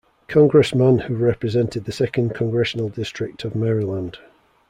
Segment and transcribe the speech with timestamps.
[0.27, 4.17] Congressman who represented the second Congressional district of Maryland.